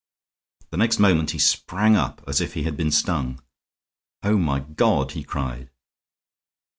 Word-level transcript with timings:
The 0.71 0.77
next 0.77 0.97
moment 0.97 1.29
he 1.29 1.37
sprang 1.37 1.95
up 1.95 2.23
as 2.27 2.41
if 2.41 2.55
he 2.55 2.63
had 2.63 2.75
been 2.75 2.89
stung. 2.89 3.39
"Oh, 4.23 4.37
my 4.39 4.61
God!" 4.61 5.11
he 5.11 5.23
cried. 5.23 5.69